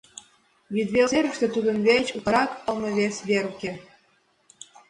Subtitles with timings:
[0.75, 3.71] Йӱдвел серыште тудын деч утларак палыме вес вер уке.